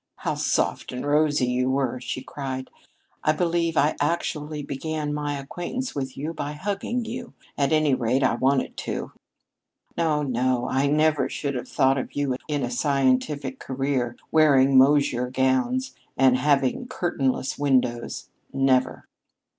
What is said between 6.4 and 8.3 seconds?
hugging you. At any rate,